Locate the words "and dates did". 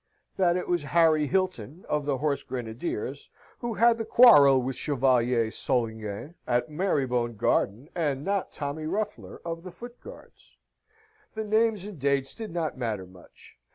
11.85-12.51